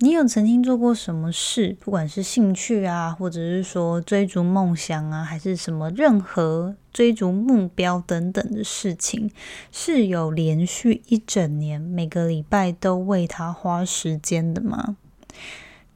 [0.00, 1.74] 你有曾经做过什么事？
[1.80, 9.30] 不管是兴趣啊，或者是说追逐梦想啊，还是什么任何追逐目标等等的事情，
[9.72, 14.98] 是有连续一整年每个礼拜都为他花时间的吗？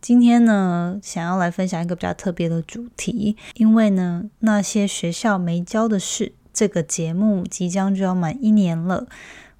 [0.00, 9.06] 今天呢，想要来分享一个比较特别的主题，因为呢，那些学校没教的事，这个节目即将就要满一年了。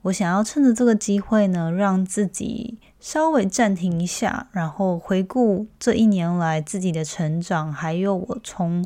[0.02, 8.84] 我想要趁着这个机会呢，让自己稍微暂停一下，然后回顾这一年来自己的成长，还有我从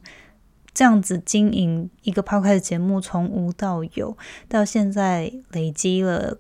[0.73, 4.17] 这样子经营一个抛开的节目，从无到有，
[4.49, 6.39] 到现在累积了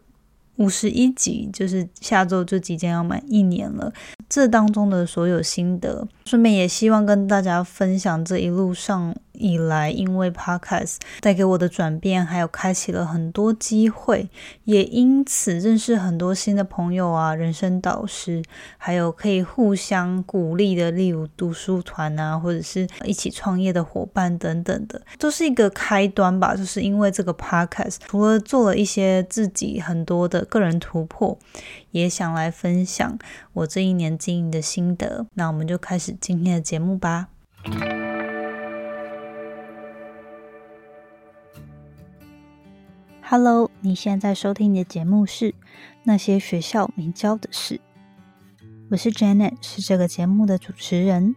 [0.56, 3.93] 五十一集，就是下周就即将要满一年了。
[4.28, 9.15] 这当中的所有心得，顺便也希望跟大家分享这一路上。
[9.37, 14.29] 以来，因为 Podcast 带给我的转变，还有开启了很多机会，
[14.62, 18.41] 也因此认识很多新的朋友啊，人生导师，
[18.79, 26.54] 还有可以互相鼓励的，例如读书团啊，或者是一起创业的伙伴等等的，都是一个开端吧。
[26.54, 31.37] 就是因为这个 Podcast，除了做了一些自己很多的个人突破，
[31.95, 33.16] 也想来分享
[33.52, 35.28] 我这一年经营的心得。
[35.34, 37.28] 那我们就开始今天的节目吧。
[43.22, 45.52] Hello，你现在收听的节目是
[46.02, 47.76] 《那些学校没教的事》。
[48.90, 51.37] 我是 Janet，是这个节目的主持人。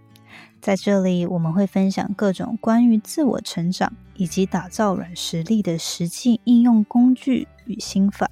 [0.59, 8.27] 在这里，我们会分享各种关于自我成长以及打造软实力的实际应用工具与心法。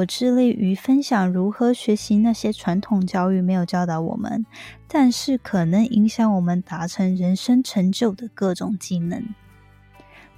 [0.00, 4.46] 我致力于分享如何学习那些传统教育没有教导我们，
[4.88, 9.22] 但是可能影响我们达成人生成就的各种技能。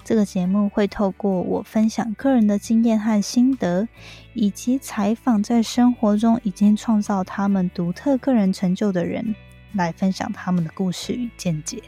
[0.02, 3.86] 这个节目会透过我分享个人的经验和心得，
[4.34, 9.32] 以及采访在生活中已经创造他们独特个人成就的人，
[9.74, 11.80] 来分享他们的故事与见解。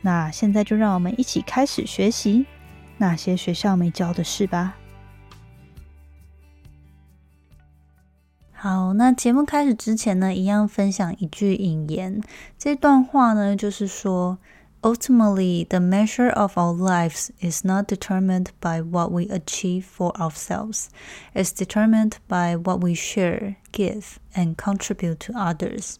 [0.00, 2.44] 那现在就让我们一起开始学习
[2.98, 4.79] 那些学校没教的事吧。
[8.62, 12.20] 好，那节目开始之前呢，一样分享一句引言。
[12.58, 14.36] 这段话呢，就是说。
[14.82, 20.86] Ultimately, the measure of our lives is not determined by what we achieve for ourselves,
[21.34, 25.96] it's determined by what we share, give, and contribute to others.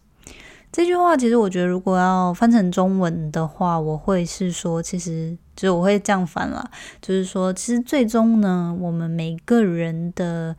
[0.73, 6.71] 这句话其实我觉得，如果要翻成中文的话，我会是说，其实就是我会这样翻了，
[7.03, 10.57] 就是说，其实最终呢，我们每个人的。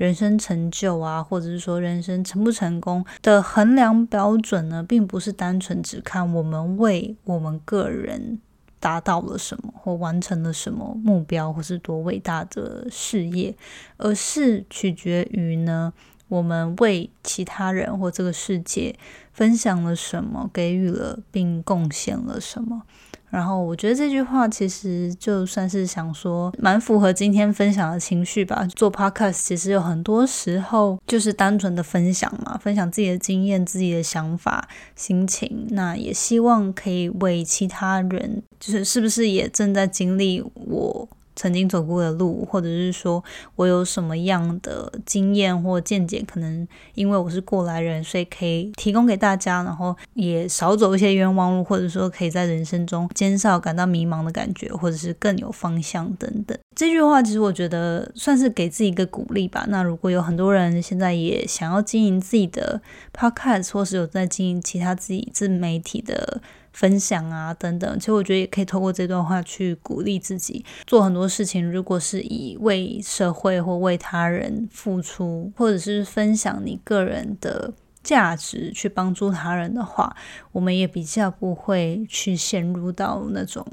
[0.00, 8.40] 人生成就啊，或者是说人生成不成功的衡量标准呢，并不是单纯只看我们为我们个人
[8.78, 13.54] 达到了什么或完成了什么目标，或是多伟大的事业，
[13.98, 15.92] 而是取决于呢，
[16.28, 18.96] 我们为其他人或这个世界
[19.34, 22.84] 分享了什么，给予了并贡献了什么。
[23.30, 28.66] 然后我觉得这句话其实就算是想说，蛮符合今天分享的情绪吧。
[28.74, 35.66] 做 podcast 其实有很多时候就是单纯的分享嘛，分享自己的经验、自己的想法、心情。
[35.70, 41.08] 那也希望可以为其他人，就是是不是也正在经历我。
[41.40, 43.24] 曾经走过的路，或者是说
[43.56, 56.58] 我有什么样的经验或见解，可能因为我是过来人，所以可以提供给大家，然后也少走一些冤枉路，或者说可以在人生中减少感到迷茫的感觉，或者是更有方向等等。
[56.76, 59.64] 这句话其实我觉得算是给自己一个鼓励吧。
[59.70, 62.82] 那如果有很多人现在也想要经营自己的
[63.14, 66.42] podcast，或是有在经营其他自己自媒体的。
[66.72, 71.68] 分享啊，等等，其实我觉得也可以透过这段话去鼓励自己做很多事情。
[71.70, 77.72] 如果是以为社会或为他人付出，或者是分享你个人的
[78.02, 80.16] 价值去帮助他人的话，
[80.52, 83.66] 我们也比较不会去陷入到那种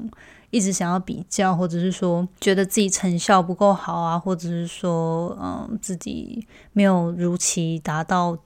[0.50, 8.36] 一直想要比较，或者是说觉得自己成效不够好啊，或者是说嗯自己没有如期达到。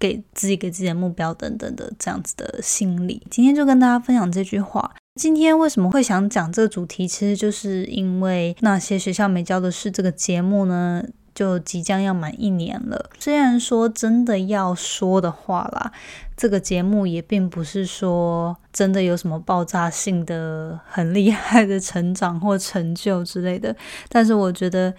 [0.00, 4.90] 给自己给自己的目标等等的这样子的心理，今天就跟大家分享这句话。
[5.16, 7.06] 今天为什么会想讲这个主题？
[7.06, 11.04] 其实就是因为那些学校没教的事这个节目呢，
[11.34, 13.10] 就即将要满一年了。
[13.18, 15.92] 虽然说真的要说的话啦，
[16.34, 23.76] 这个节目也并不是说真的有什么爆炸性的、很厉害的成长或成就之类的，
[24.08, 24.94] 但是我觉得。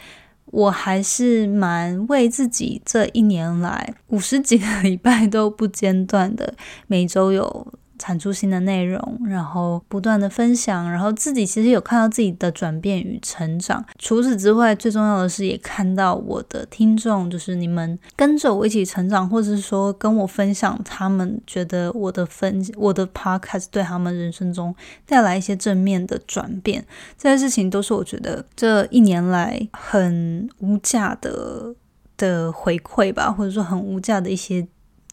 [0.45, 6.55] 我还是蛮为自己这一年来五十几个礼拜都不间断的，
[6.87, 13.85] 每周有产出新的内容，然后不断的分享，然后自己其实有看到自己的转变与成长。
[13.99, 24.75] 除此之外，最重要的是也看到我的听众，就是你们跟着我一起成长，或者是说跟我分享他们觉得我的分我的 podcast 对他们人生中
[25.05, 26.83] 带来一些正面的转变。
[27.15, 31.75] 这些事情都是我觉得这一年来很无价的
[32.17, 34.67] 的回馈吧，或者说很无价的一些。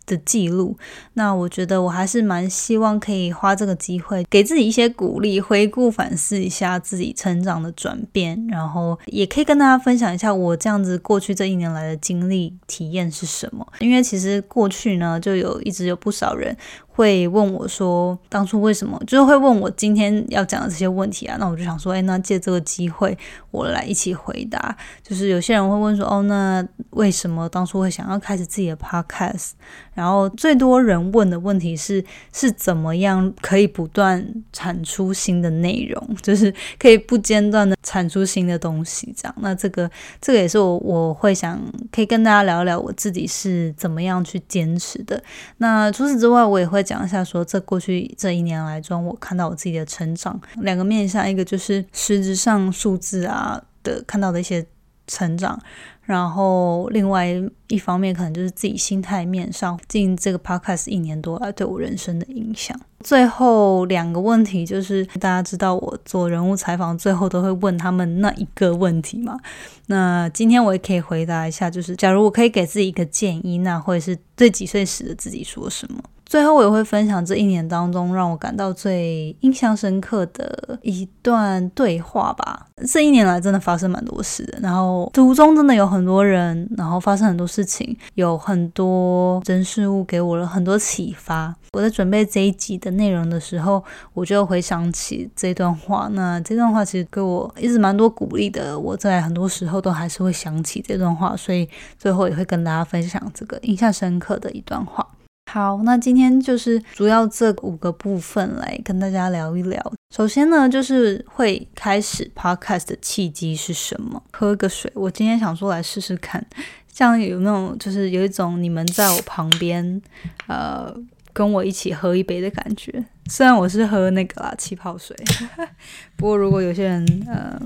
[0.09, 0.77] 的记录，
[1.13, 13.67] 那我觉得我还是蛮希望可以花这个机会给自己一些鼓励，回顾反思一下自己成长的转变，然后也可以跟大家分享一下我这样子过去这一年来的经历体验是什么。
[13.81, 16.57] 因为其实过去呢，就有一直有不少人。
[16.99, 19.01] 会问我说，当初为什么？
[19.07, 21.37] 就是会问我今天要讲的这些问题啊。
[21.39, 23.17] 那我就想说，哎，那借这个机会，
[23.53, 24.77] 我来一起回答。
[25.01, 29.51] 就是有些人会问说，哦，那为什么当初会想要开始自己的 podcast？
[29.95, 39.35] 然后最多人问的问题是，是怎么样可以不断产出新的内容， 就是可以不间断的产出新的东西，这样。
[39.39, 39.89] 那这个，
[40.21, 41.61] 这个也是我我会想
[41.93, 45.23] 可以跟大家聊聊我自己是怎么样去坚持的。
[45.59, 46.85] 那除此之外，我也会。
[46.89, 54.65] 讲一下，说这过去这一年来中，我看到我自己的成长，两个面向，一个就是实质上数字啊的看到的一些
[55.07, 55.61] 成长，
[56.03, 57.27] 然后另外
[57.67, 62.79] 一方面可能就是自己心态面上，进这个 podcast 一年多来对我人生的影响。
[63.01, 69.39] 最后两个问题就是大家知道我做人物采访最后都会问他们那一个问题嘛？
[69.87, 76.03] 那今天我也可以回答一下，就是假如我可以给自己一个建议，那会是对几岁时的自己说什么？
[76.29, 82.67] 最后，我也会分享这一年当中让我感到最印象深刻的一段对话吧。
[82.87, 91.57] 这一年来真的发生蛮多事的，然后途中真的有很多人，然后发生很多事情，有很多人事物给我了很多启发。
[91.73, 93.83] 我在准备这一集的内容的时候，
[94.13, 96.09] 我就回想起这段话。
[96.13, 98.79] 那这段话其实给我一直蛮多鼓励的。
[98.79, 101.67] 我在很多时候都还是会想起这段话，所以
[101.99, 105.07] 最后也会跟大家分享这个印象深刻的一段话。
[105.51, 109.81] 好，那今天就是主要这五个部分来跟大家聊一聊。
[110.15, 114.23] 首先呢，就是会开始 podcast 的契机是什么？
[114.31, 116.47] 喝个水，我今天想说来试试看，
[116.93, 120.03] 像有那种就是有一种你们在我旁边，
[120.49, 120.95] 呃，
[121.33, 123.03] 跟我一起喝一杯的感觉。
[123.31, 125.17] 虽然我是喝那个啦气泡水，
[126.17, 127.59] 不过如果有些人呃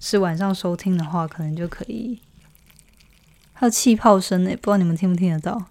[0.00, 2.20] 是晚上收听的话，可能就可以。
[3.54, 5.66] 还有气泡声呢，不知道你们听不听得到？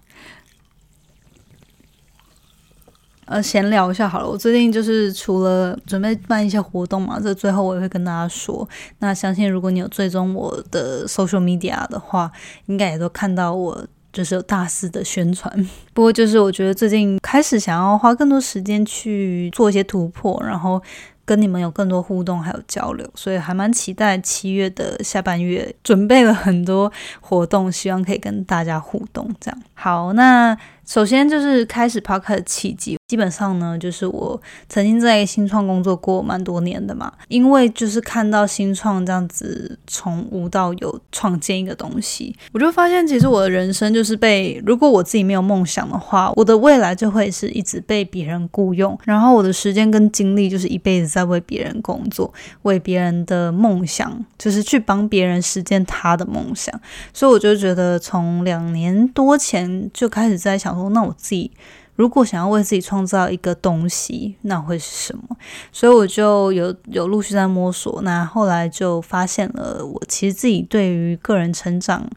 [3.30, 4.28] 呃，闲聊一下好了。
[4.28, 8.68] 我最近就是除了准备办一些活动嘛，这最后我也会跟大家说。
[8.98, 12.28] 那相信如果你有追踪我的 social media 的话，
[12.66, 15.48] 应该也都看到我就是有大肆的宣传。
[15.94, 20.82] 不过就是我觉得最近开始想要花更多时间去做一些突破，然后。
[21.22, 29.32] 跟你们有更多互动还有交流，所以还蛮期待七月的下半月，准备了很多活动，希望可以跟大家互动。
[29.38, 30.58] 这样好，那
[30.90, 32.98] 首先就是开始 podcast 的契机。
[33.06, 52.32] 基本上呢，就是我曾经在新创工作过蛮多年的嘛，因为就是看到新创这样子从无到有创建一个东西，我就发现其实我的人生就是被，如果我自己没有梦想的话，我的未来就会是一直被别人雇佣，然后我的时间跟精力就是一辈子在为别人工作，
[52.62, 56.72] 为别人的梦想，就是去帮别人实现他的梦想，
[57.12, 61.50] 所以我就觉得从两年多前就开始在想那我自己。
[61.96, 65.36] 如果想要为自己创造一个东西，那会是什么？
[65.70, 68.00] 所以我就有有陆续在摸索。
[68.00, 72.08] 那后来就发现了，我其实自己对于个人成长、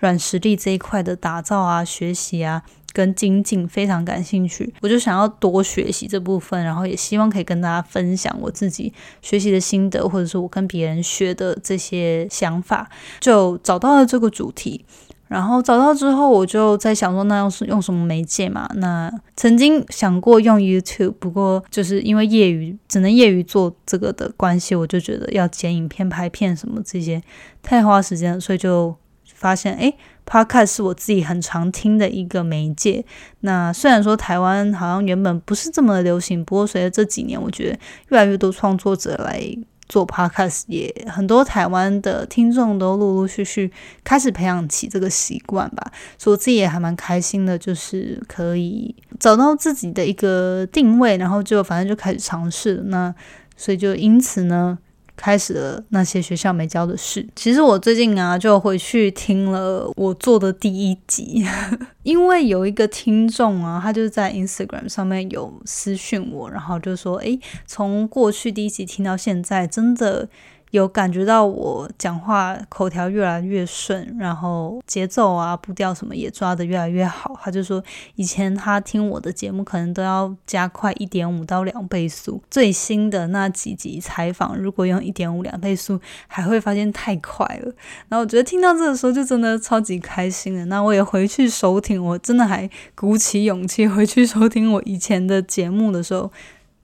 [0.00, 2.62] 软实力这一块的打造啊、学习啊、
[2.92, 4.74] 跟精进非常感兴趣。
[4.82, 14.84] 我就想要多学习这部分，然后也希望可以跟大家分享我自己学习的心得，或者是我跟别人学的这些想法，就找到了这个主题。
[15.30, 18.68] 然后找到之后，我就在想说，那用是用什么媒介嘛？
[18.74, 27.22] 那曾经想过用 YouTube，不过就是因为业余，只能业余做这个的关系，我就觉得要剪影片、拍片什么这些
[27.62, 28.92] 太花时间了，所以就
[29.32, 29.94] 发现，哎
[30.26, 33.04] ，Podcast 是我自己很常听的一个媒介。
[33.42, 39.56] 那虽然说台湾好像原本不是这么流行，不过随着这几年，我觉得越来越多创作者来。
[39.90, 43.70] 做 podcast 也很多，台湾的听众都陆陆续续
[44.04, 52.84] 开始培养起这个习惯吧，所以我自己也还蛮开心的，就是可以找到自己的一个定位，然后就反正就开始尝试。
[52.86, 53.12] 那
[53.56, 54.78] 所以就因此呢，
[55.20, 57.28] 开始了那些学校没教的事。
[57.36, 61.44] 其实我最近啊，就回去听了我做的第一集，
[62.02, 70.28] 因为有一个听众啊，他就是在 Instagram 上面有私讯我，然后就说：“诶，从过去第一集听到现在，真的。”
[70.70, 77.36] 有感觉到我讲话口条越来越顺，然后节奏啊、步调什么也抓得越来越好。
[77.42, 77.82] 他就说，
[78.14, 82.40] 以前他听我的节目可能都要加快一点五到两倍速。
[82.48, 87.72] 最新的那几集采访，如果用一点五两倍速，还会发现太快了。
[88.08, 90.64] 然后我觉得听到这个时候就真的超级开心的。
[90.66, 96.30] 那我也回去收听，我真的还鼓起勇气回去收听我以前的节目的时候，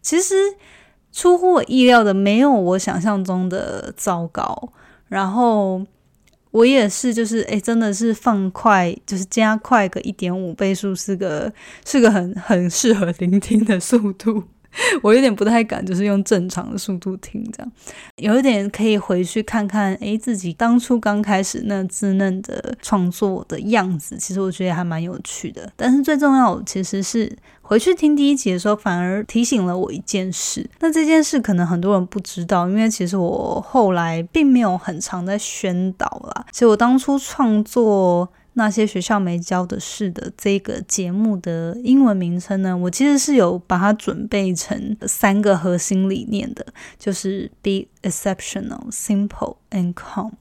[0.03, 0.35] 其实。
[1.17, 4.71] 出乎我意料的，没有我想象中的糟糕。
[5.09, 5.83] 然后
[6.51, 11.51] 我也是，就是诶，真的是放快，就是加快个一点五倍速，是个
[11.87, 14.43] 是个很很适合聆听的速度。
[15.03, 17.73] 我有点不太敢，就是用正常的速度听，这样
[18.17, 25.73] 有一点可以回去看看，诶，自己当初刚开始那稚嫩的创作的样子，其实我觉得还蛮有趣的。
[25.77, 30.69] 但是最重要，其实是回去听第一集的时候，反而提醒了我一件事。
[30.81, 36.47] 那这件事可能很多人不知道，因为其实我后来并没有很常在宣导啦。
[36.53, 38.29] 其实我当初创作。
[38.59, 42.75] 那些学校没教的事的这个节目的英文名称呢？
[42.75, 46.67] 我其实是有把它准备成三个核心理念的，
[46.99, 50.33] 就是 be exceptional, simple and calm。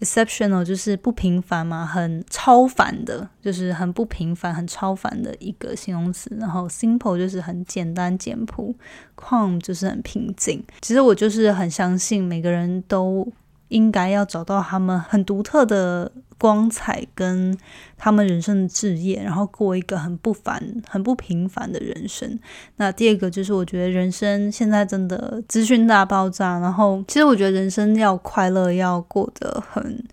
[0.00, 6.30] exceptional 就是不平凡嘛，很超凡的，就是很不平凡、很超凡的一个形容词。
[6.38, 8.74] 然后 simple 就是很简单简朴
[9.16, 10.62] ，calm 就是很平静。
[10.82, 13.26] 其实我就是很相信每个人都
[13.68, 16.12] 应该要找到他们很独特的。
[16.38, 17.56] 光彩跟
[17.96, 22.38] 他们人生的志业，然后过一个很不凡、很不平凡的人生。
[22.76, 30.04] 那第二个就是，我觉得人生现在真的资讯大爆炸，然后其实我觉得人生要快乐，要过得很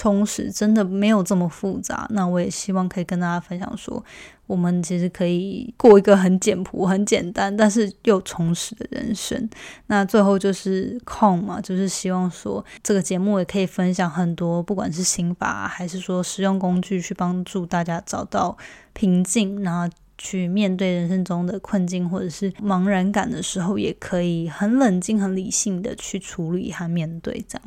[0.00, 2.06] 充实，真的没有这么复杂。
[2.08, 4.02] 那我也希望可以跟大家分享说。
[4.46, 9.48] 我们其实可以过一个很简朴、很简单，但是又充实的人生。
[9.86, 18.56] 那最后就是空嘛，就是希望说这个节目也可以分享很多，不管是心法还是说实用工具，去帮助大家找到
[18.94, 19.94] 平静，然后。
[20.22, 27.62] 去面对人生中的困境或者是茫然感的时候，也可以很冷静、很理性的去处理和面对这样。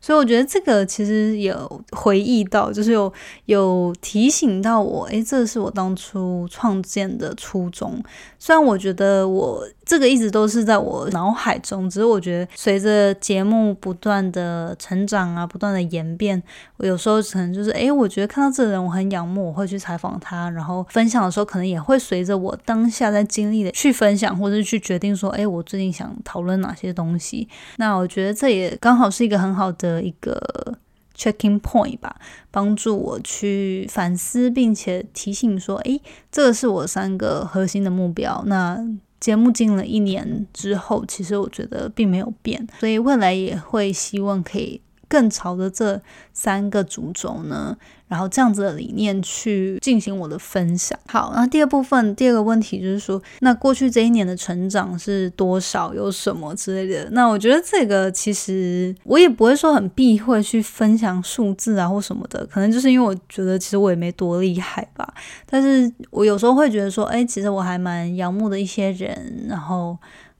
[0.00, 3.12] 所以我觉得这个其实有回忆到，就是有
[3.46, 8.00] 有提醒到我，诶，这是我当初创建的初衷。
[8.38, 9.68] 虽然我觉得我。
[9.86, 16.42] 这个一直都是在我脑海中，只是我觉得随着节目不断的成长啊，不断的演变，
[16.78, 27.48] 我有时候可能就是，诶，我觉得看到这个人我很仰慕，我会去采访他，然后分享的时候，可能也会随着我当下在经历的去分享，或者是去决定说，诶，我最近想讨论哪些东西。
[27.76, 30.76] 那我觉得这也刚好是一个很好的一个
[31.16, 32.16] checking point 吧，
[32.50, 36.02] 帮助我去反思，并且提醒说，诶，
[36.32, 38.42] 这个是我三个核心的目标。
[38.46, 38.84] 那
[39.18, 46.00] 节目进了一年之后，其实我觉得并没有变，所以未来也会希望可以更朝着这
[46.32, 47.76] 三个主轴呢。
[48.08, 50.98] 然后这样子的理念去进行我的分享。
[51.08, 57.08] 好，那第二部分第二个问题就是说，那过去这一年的成长是多少，有什么之类的？
[57.10, 65.14] 那我觉得这个其实我也不会说很避讳去分享数字啊或什么的，可能就是因为我觉得其实我也没多厉害吧。
[65.44, 69.96] 但是我有时候会觉得说，哎，其实我还蛮仰慕的一些人，然后。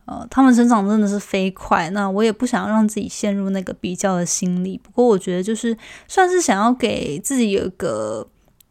[0.07, 4.79] 呃，他们成长真的是飞快，那我也不想让自己陷入那个比较的心理。
[4.79, 8.25] 不过我觉得就是算是想要给自己有一个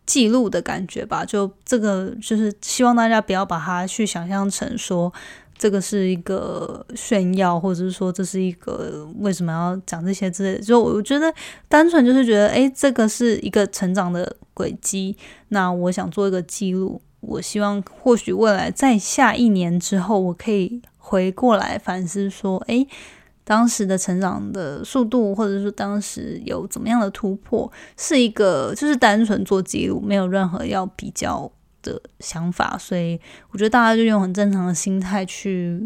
[0.06, 1.26] 记录的感觉吧。
[1.26, 5.12] 就这个就是希望大家不要把它去想象成说
[5.58, 10.64] 这个是一个炫耀，或者是说这是一个为什么要讲这些之类的。
[10.64, 11.34] 就我觉得
[11.68, 15.18] 单纯就是觉得，诶，这个是一个成长的轨迹。
[15.50, 20.82] 那我想做一个记录，我希望或许未来在下一年之后，我可以。
[21.08, 22.88] 回过来反思说，诶，
[23.44, 31.52] 当时的成长的速度，或者说当时有怎么样的突破，是一个就是单纯做记录，没有任何要比较
[31.84, 33.20] 的想法，所以
[33.52, 35.80] 我觉得大家就用很正常的心态去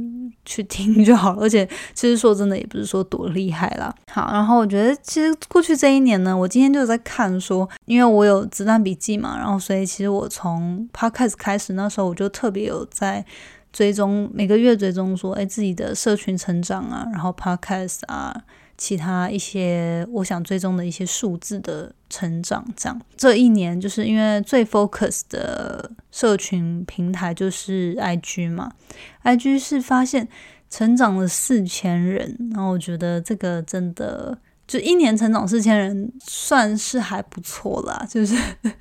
[0.46, 1.42] 去听就好了。
[1.42, 3.94] 而且其实说真的，也不是说多厉害啦。
[4.10, 13.26] 好，然后我觉得其实过去这一年呢，我今天就在看说，因为我有子弹笔记嘛，然后所以其实我从 podcast 开始那时候，我就特别有在。
[13.80, 18.44] 追踪每个月追踪说，哎，自己的社群成长啊，然后 podcast 啊，
[18.78, 28.70] 其他一些我想追踪的一些数字的成长，这样这一年就是因为最 focus 的社群平台就是 IG 嘛
[29.24, 30.28] ，IG 是发现
[30.70, 38.06] 成长了四千人，然后我觉得这个真的就一年成长四千人，算是还不错啦。
[38.10, 38.36] 就是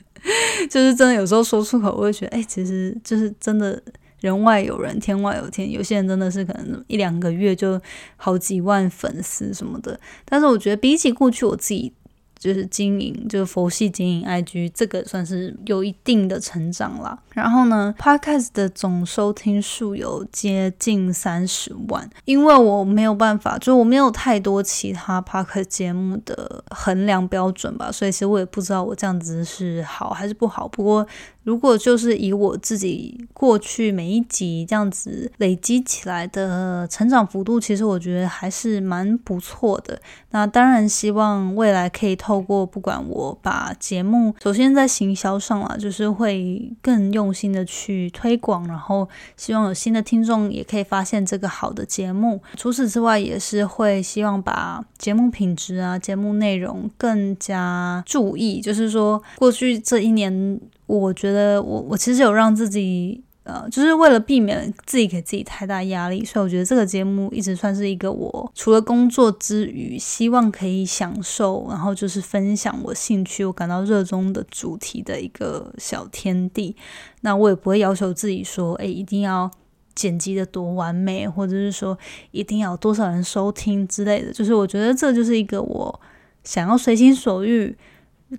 [0.68, 3.80] 就是真的有时候说出口，我会觉得，哎，其实就是真的
[4.20, 5.70] 人外有人，天外有天。
[5.70, 7.80] 有些人真的是可能一两个月就
[8.16, 11.92] 好几万粉丝什么的，但是我觉得比起过去我自己。
[12.38, 17.18] 就是经营，就是佛系经营 IG，这个算是有一定的成长啦。
[17.30, 22.08] 然后呢，Podcast 的总收听数有接近三十万。
[22.26, 30.68] 因为我没有办法，就我没有太多其他 Podcast 节目的衡量标准吧，所以其实我也不知道我这样子是好还是不好。
[30.68, 31.04] 不过，
[31.48, 39.98] 如果就是以我自己过去每一集这样子累积起来的成长幅度，其实我觉得还是蛮不错的。
[40.32, 52.42] 那当然希望未来可以透过不管我把节目，首先在行销上啊，就是会更用心的去推广，然后希望有新的听众也可以发现这个好的节目。
[52.58, 60.60] 除此之外，也是会希望把节目品质啊、节目内容更加注意，就是说过去这一年。
[60.88, 76.76] 我觉得我我其实有让自己呃，就是为了避免自己给自己太大压力，所以我觉得这个节目一直算是一个我除了工作之余，希望可以享受，然后就是分享我兴趣、我感到热衷的主题的一个小天地。
[77.22, 79.50] 那我也不会要求自己说，哎，一定要
[79.94, 81.96] 剪辑的多完美，或者是说
[82.32, 84.30] 一定要多少人收听之类的。
[84.30, 86.00] 就是我觉得这就是一个我
[86.44, 87.74] 想要随心所欲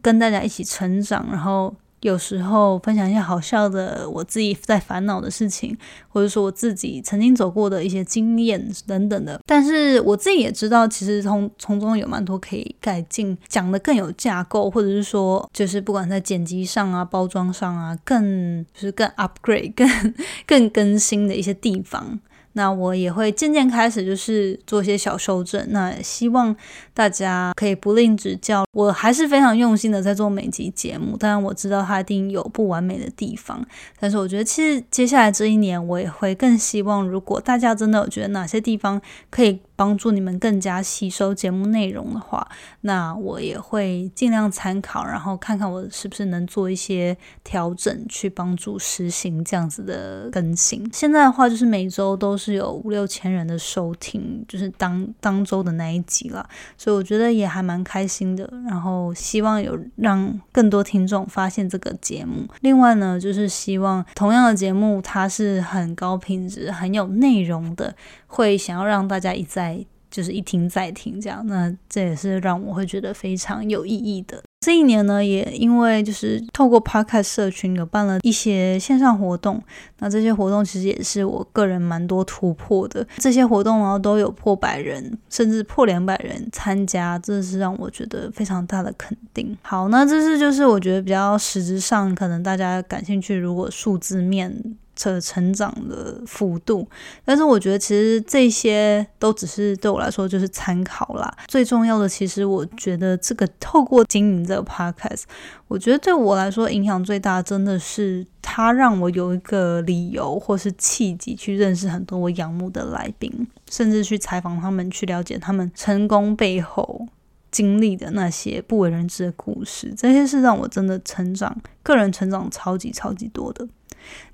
[0.03, 1.75] 跟大家一起成长，然后。
[2.01, 5.77] 有时候分享一些好笑的我自己在烦恼的事情，
[6.07, 9.39] 或者说我自己曾经走过的一些经验等等的。
[9.45, 20.13] 但是我自己也知道，其实从从中有蛮多可以改进，讲的更有架构，或者是说，就是不管在剪辑上啊、包装上啊，更就是更 upgrade、更
[20.47, 22.19] 更更新的一些地方。
[22.59, 25.65] 那我也会渐渐开始，就是做一些小修正。
[25.69, 26.53] 那希望
[26.93, 28.65] 大家可以不吝指教。
[28.73, 33.65] 我还是非常用心的在做每集节目，当然我知道它一定有不完美的地方。
[33.97, 39.61] 但是我觉得，其实接下来这一年，我也会更希望，如果大家真的有觉得哪些地方可以。
[39.79, 42.45] 帮助你们更加吸收节目内容的话，
[42.81, 50.85] 那我也会尽量参考，然后看看我是不是能做一些调整，去帮助实行这样子的更新。
[50.91, 56.47] 现在的话，就是每周都是有五六千人的收听，就是当当周的那一集了，
[56.77, 58.49] 所以我觉得也还蛮开心的。
[58.67, 62.47] 然后希望有让更多听众发现这个节目。
[62.61, 67.95] 另外呢，就是希望同样的节目，它是很高品质、很有内容的。
[68.31, 74.41] 会想要让大家一再就是一听再听这样，那这也是让我会觉得非常有意义的。
[74.61, 79.63] 这一年呢，也因为就是透过 Podcast 社群有办了一些线上活动，
[79.99, 83.07] 那这些活动其实也是我个人蛮多突破的。
[83.17, 89.57] 这些活动呢都有破百人，甚至破两百人参加，这是让我觉得非常大的肯定。
[89.61, 94.53] 好，那这是就是我觉得比较实质上可能大家感兴趣，如果数字面。
[94.99, 96.85] 成成长的幅度，
[97.23, 101.33] 但是我觉得其实这些都只是对我来说就是参考啦。
[101.47, 105.23] 最重要的，其实我觉得这个透过经营这个 podcast，
[105.69, 117.07] 我觉得对我来说影响最大，真的是它让我有一个理由或是契机去认识很多我仰慕的来宾，甚至去采访他们，去了解他们成功背后
[117.49, 119.93] 经历的那些不为人知的故事。
[119.95, 123.65] 这些是让我真的成长，个人成长超级超级多的。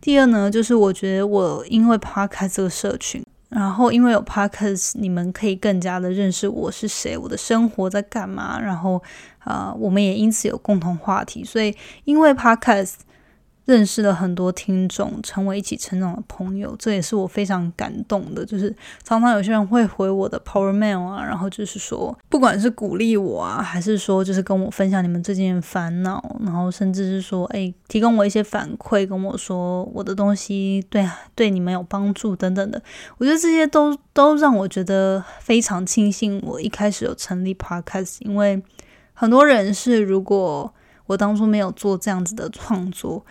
[0.02, 9.02] 第二呢，就是我觉得我因为 Podcast 这个社群，然后因为有 Podcast，你们可以更加的认识我是谁，我的生活在干嘛，然后
[9.40, 12.96] 啊，我们也因此有共同话题，所以因为 Podcast。
[13.66, 18.46] 认识了很多听众，成为一起成长的朋友，这也是我非常感动的。
[18.46, 18.74] 就是
[19.04, 32.82] 常常有些人会回我的 Power Mail 啊，然后就是说，不管是鼓励我啊，还是说就是跟我分享你们最近的烦恼，然后甚至是说，哎，提供我一些反馈，跟我说我的东西对对你们有帮助等等的，
[33.18, 36.40] 我觉得这些都都让我觉得非常庆幸。
[36.46, 38.62] 我一开始有成立 Podcast，因为
[39.14, 40.72] 很多人是如果
[41.06, 43.26] 我当初没有做这样子的创作。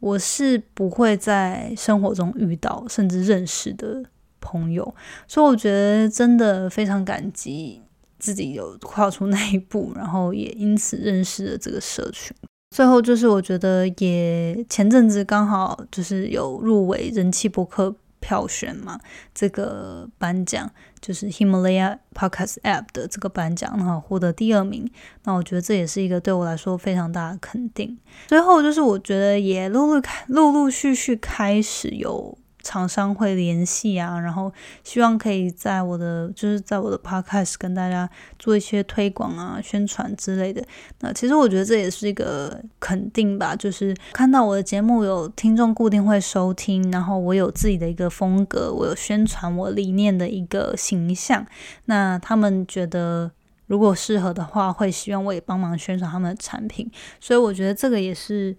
[0.00, 4.04] 我是不会在生活中遇到甚至认识的
[4.40, 4.94] 朋友，
[5.26, 7.82] 所以我觉得真的非常感激
[8.18, 12.36] 自己有跨出那一步，然后也因此认识了这个社群。
[12.70, 17.94] 最后就是我觉得也前阵子刚好就是有入围人气博客。
[18.20, 18.98] 票选嘛，
[19.32, 20.68] 这个颁奖
[21.00, 24.90] 就是 Himalaya Podcast App 的这个颁奖，然后获得第二名。
[25.24, 27.98] 那我觉得这也是一个对我来说非常大的肯定。
[28.26, 32.38] 最后就是我觉得也陆陆陆陆续续开始有。
[32.68, 34.52] 厂商会联系啊，然后
[34.84, 38.06] 希望可以在我的就是在我的 podcast 跟大家
[38.38, 40.62] 做一些推广啊、宣传之类的。
[41.00, 51.46] 那其实我觉得这也是一个肯定吧，就是看到我的节目有听众固定会收听，然后我有自己的一个风格，我有宣传我理念的一个形象，
[51.86, 53.30] 那他们觉得。
[53.68, 58.56] 如果适合的话，会希望我也帮忙宣传他们的产品，所以我觉得这个也是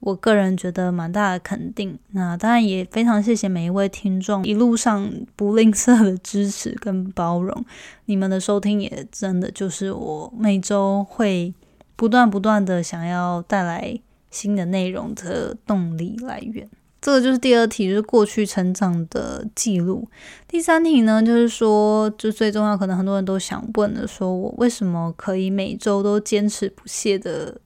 [0.00, 1.98] 我个人觉得蛮大的肯定。
[2.12, 7.64] 那当然也非常谢谢每一位听众一路上不吝啬的支持跟包容，
[8.06, 11.54] 你们的收听也真的就是我每周会
[11.96, 16.68] 不断不断的想要带来新的内容的动力来源。
[17.02, 20.06] 这个就是第二题，就是过去成长的记录。
[20.46, 27.58] 第三题呢，就是说，就最重要，可能很多人都想问的，说我为什么可以每周都坚持不懈的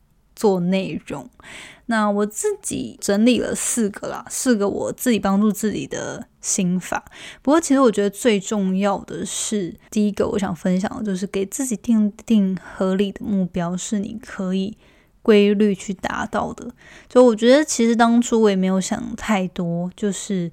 [0.45, 1.27] 做内容？
[1.87, 7.03] 那我自己整理了四个啦，四个我自己帮助自己的心法。
[7.41, 14.77] 不过，其实我觉得最重要的是，第一个我想分享的就是给自己定定合理的目标，是你可以。
[15.23, 16.71] 规律去达到的，
[17.09, 20.53] 就我觉得其实当初我也没有想太多，就是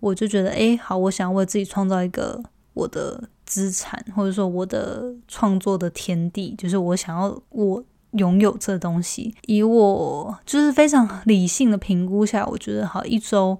[0.00, 2.42] 我就觉得，哎，好，我想要为自己创造一个
[2.74, 9.34] 我的资产，或者说我的创作的天地，就是我想要我拥有这东西。
[9.46, 13.58] 以我就是非常理性的评估下，我觉得好一周。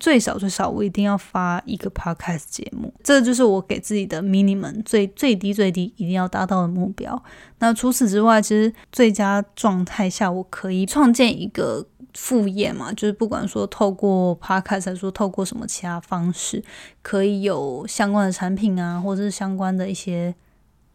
[0.00, 7.22] 最少最少，我一定要发一个 podcast 节目，这就是我给自己的 minimum 最最低最低一定要达到的目标。
[7.60, 16.64] 那除此之外，其实最佳状态下，我可以创建一个副业嘛，就是不管说透过 podcast 还是说透过什么其他方式，
[17.00, 20.34] 可以有相关的产品啊，或者是相关的一些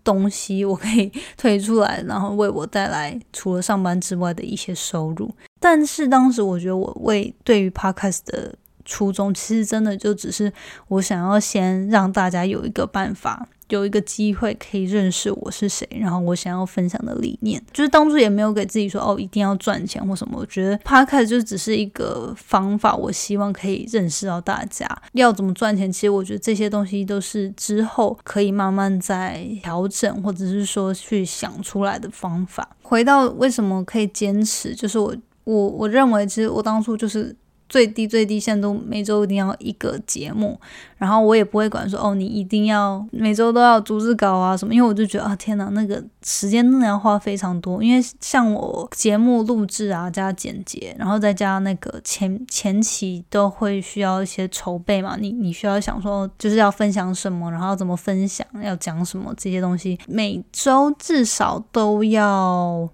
[0.07, 5.29] 东西，我可以推出来，然后为我带来除了上班之外的一些收入。
[5.59, 10.53] 但是当时我觉得，我为对于 podcast 的初衷其实真的就只是
[10.87, 20.37] 我想要先让大家有一个办法，有一个机会可以认识我是谁，然后我想要分享的理念，就是当初也没有给自己说哦一定要赚钱或什么。
[20.39, 25.91] 我觉得 p o c a s t 就只是一个方法，我希望可以认识到大家要怎么赚钱。
[25.91, 32.67] 其实我觉得这些东西都是之后可以慢慢再调整，或者是说去想出来的方法。
[32.81, 37.35] 回到为什么可以坚持，就是我我我认为其实我当初就是。
[37.69, 40.59] 最低最低限度每周一定要一个节目，
[40.97, 62.89] 然后我也不会管说哦，你一定要每周都要逐字稿啊什么，因为我就觉得啊天哪，那个时间真的要花非常多，因为像我节目录制啊加剪辑，然后再加那个前前期都会需要一些筹备嘛，你你需要想说就是要分享什么，然后怎么分享，要讲什么这些东西，每周至少都要。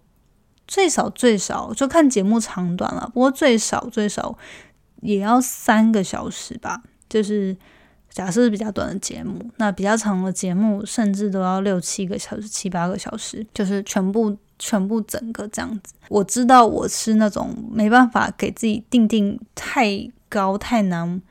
[0.67, 4.37] 最少最少就看节目长短了，不过最少最少
[5.01, 6.81] 也要三个小时吧。
[7.09, 7.55] 就是
[8.09, 15.93] 假设是比较短的节目，那比较长的节目甚至都要六七个小时、七八个小时，就是全部全部整个这样子。
[16.09, 21.21] 我知道我是那种没办法给自己定定太高太难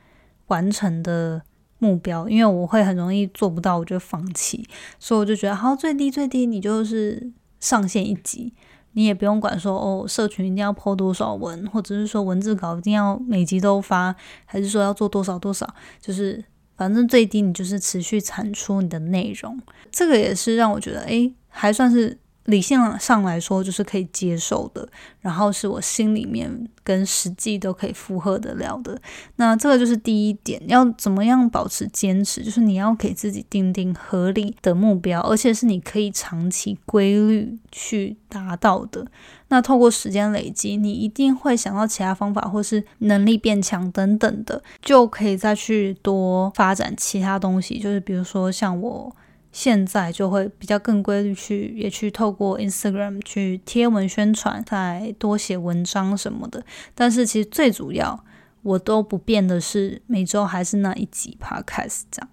[0.47, 1.41] 完成的
[1.79, 4.65] 目标，因为我会很容易做不到，我就放弃。
[4.99, 8.53] 所以我就觉得，好，最低最低，你就是上线一集。
[8.93, 15.67] 你也不用管说哦，社群一定要破多少文，或者是说文字稿一定要每集都发，还是说要做多少多少，
[16.01, 16.43] 就是
[16.75, 19.59] 反正最低你就是持续产出你的内容，
[19.91, 22.17] 这个也是让我觉得诶，还算是。
[22.45, 24.87] 理性上来说，就是可以接受的，
[25.21, 28.99] 然后是我心里面跟实际都可以负荷得了的。
[29.37, 32.43] 那这个就是第一点，要怎么样保持坚持？
[32.43, 39.07] 就是你要给自己定定合理的目标，而且是你可以长期规律去达到的。
[39.47, 47.79] 那透过时间累积，你一定会想到其他方法，或是能力变强等等的，就可以再去多发展其他东西。
[47.79, 49.15] 就是比如说像我。
[49.53, 56.65] 现在就会比较更规律去，也去透过 Instagram 去贴文宣传，再多写文章什么的。
[56.93, 58.25] 但是其实最主要，
[58.63, 62.29] 我都不变的是每周还是那一集 Podcast 这样。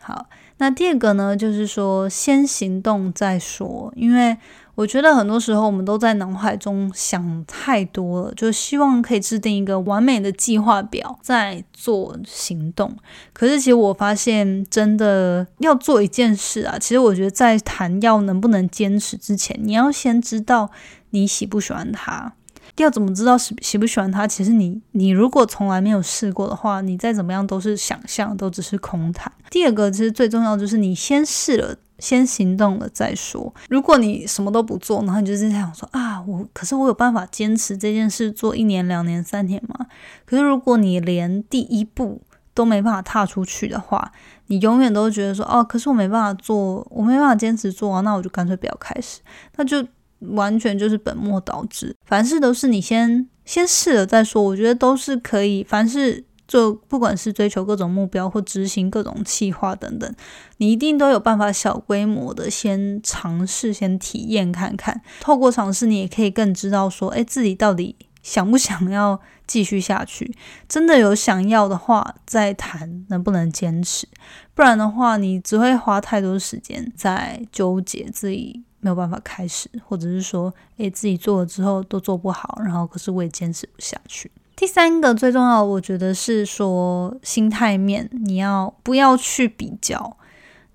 [0.00, 0.28] 好，
[0.58, 4.36] 那第二个呢，就是说先行动再说，因为。
[4.74, 12.96] 我觉得很多时候我们都在脑海中想太多了，就希望可以制定一个完美的计划表再做行动。
[13.32, 20.70] 可是其实我发现，真的要做一件事啊，其实我觉得在谈要能不能坚持之前，你要先知道
[21.10, 22.32] 你喜不喜欢他。
[22.76, 24.26] 要怎么知道喜喜不喜欢它？
[24.26, 29.32] 其实你你如果从来没有试过的话，你再怎么样都是想象，都只是空谈。
[29.50, 31.76] 第二个其实最重要就是你先试了。
[32.00, 33.54] 先行动了再说。
[33.68, 39.86] 如果你什么都不做，然后你就是想说啊，我可是我有办法坚持这件事做一年、两年、三年吗？
[40.26, 42.20] 可是如果你连第一步
[42.52, 44.10] 都没办法踏出去的话，
[44.48, 49.20] 你永远都觉得说，哦，可是我没办法做，我没办法坚持做啊，那我就干脆不要开始，
[49.54, 49.86] 那就
[50.30, 51.94] 完全就是本末倒置。
[52.04, 55.64] 凡事都是你先先试了再说，我觉得都是可以。
[55.64, 60.14] 凡事就不管是追求各种目标或执行各种计划等等，
[60.58, 65.00] 你一定都有办法小规模的先尝试、先体验看看。
[65.20, 69.20] 透过尝试，你也可以更知道说，哎，自己到底想不想要。
[69.46, 70.34] 继续下去，
[70.66, 74.08] 真的有想要的话再谈能不能坚持，
[74.54, 84.30] 不然的话你只会花太多时间在纠结自己没有办法开始，或者是说，诶自己做了之后都做不好，然后可是我也坚持不下去。
[84.54, 90.18] 第三个最重要，我觉得是说心态面，你要不要去比较？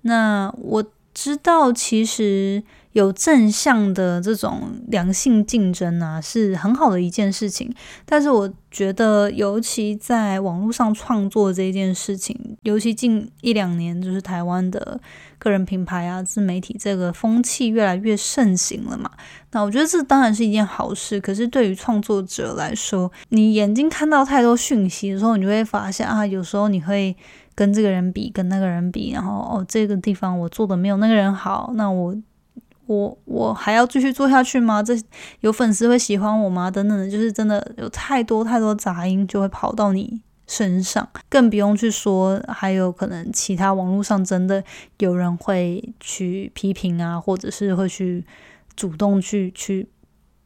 [0.02, 2.64] 那我知道其实。
[2.92, 7.72] 有正向的这种良性竞争啊，是很好的一件事情。
[8.04, 15.00] 但是我觉得，尤其在网络上创作这件事情，尤其近一两年，就是台湾的
[15.38, 19.10] 个人品牌啊、自媒体这个风气越来越盛行了嘛。
[19.52, 21.20] 那我觉得这当然是一件好事。
[21.20, 27.16] 可是对于创作者来说，你眼睛看到太多讯息的时候，你就会发现啊，有时候你会
[27.54, 32.16] 跟这个人比，跟那个人比，然后哦，这个地方我做的没有那个人好，那我。
[32.90, 34.82] 我我还要继续做下去吗？
[34.82, 35.00] 这
[35.42, 36.68] 有粉丝会喜欢我吗？
[36.68, 44.64] 等等的，就是真的有太多太多杂音就会跑到你身上，更不用去说还有可能其他网络上真的
[44.98, 48.26] 有人会去批评啊，或者是会去
[48.74, 49.88] 主动去去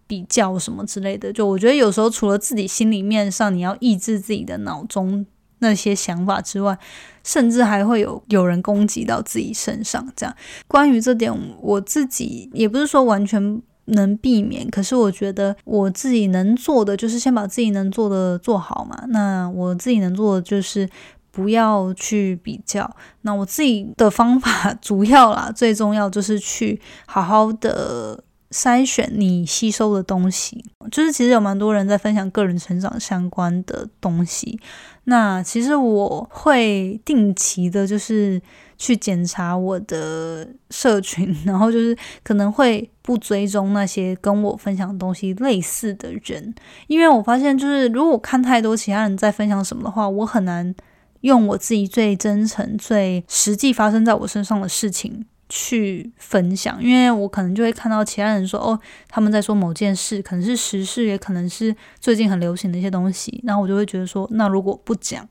[0.07, 1.33] 比较什么之类的。
[1.33, 5.25] 就我觉得有时候除了自己心里面上你要抑制自己的脑中。
[5.59, 6.79] 那些想法之外，
[7.23, 10.07] 甚至还会有有人攻击到自己身上。
[10.17, 10.35] 这样，
[10.67, 19.05] 关于这点，我自己也不是说完全能避免，可是我觉得我自己能做的就是先把自己能做的做好嘛。
[19.09, 20.89] 那我自己能做的就是
[21.31, 22.91] 不要去比较。
[23.23, 28.25] 那我自己的方法主要啦， 最重要就是去好好的。
[28.51, 34.61] 筛选你吸收的东西，就是其实有蛮多人在分享个人成长相关的东西。
[35.05, 38.41] 那其实我会定期的，就是
[38.79, 46.55] 去检查我的社群，然后就是可能会不追踪那些跟我分享东西类似的人，
[46.87, 50.75] 因为我发现就是如果看太多其他人在分享什么的话，我很难
[51.21, 55.27] 用我自己最真诚、最实际发生在我身上的事情。
[55.57, 58.77] 去分享，因为我可能就会看到其他人说哦，
[59.09, 65.25] 他们在说某件事，可能是时事，也可能是最近很流行的一些东西，然后我就会觉得说，那如果不讲，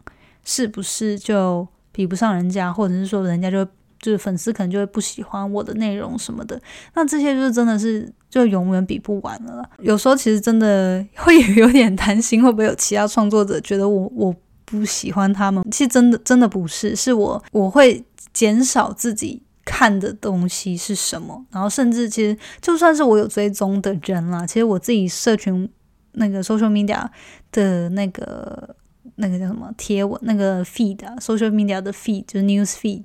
[0.45, 3.65] 是不是就比不上人家，或者是说人家就
[3.99, 6.57] 就是粉丝可能就会不喜欢我的内容什么的，
[6.93, 9.69] 那这些就是真的是就永远比不完了。
[9.79, 14.33] 有时候其实真的 会有点担心，会不会有其他创作者觉得我我
[14.63, 15.61] 不喜欢他们？
[15.69, 19.41] 其实真的真的不是，是我我会减少自己。
[19.65, 21.45] 看的东西是什么？
[21.51, 25.69] 然后甚至其实就算是我有追踪的人啦，其实我自己社群
[26.13, 27.07] 那个 social media
[27.51, 28.75] 的那个
[29.15, 33.03] 那个叫什么贴文那个 feed 啊，social media 的 feed 就是 news feed，